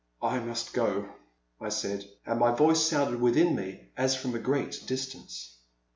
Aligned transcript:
I 0.23 0.39
must 0.39 0.73
go," 0.73 1.09
I 1.59 1.69
said, 1.69 2.05
and 2.25 2.39
my 2.39 2.55
voice 2.55 2.81
sounded 2.81 3.21
within 3.21 3.55
me 3.55 3.91
as 3.95 4.15
from 4.15 4.33
a 4.33 4.39
great 4.39 4.87
distance. 4.87 5.57